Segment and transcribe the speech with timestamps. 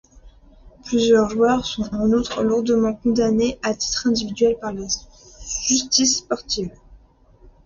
[0.83, 4.81] Plusieurs joueurs sont en outre lourdement condamnés à titre individuel par la
[5.67, 6.71] justice sportive.